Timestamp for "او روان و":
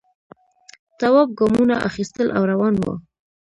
2.37-2.85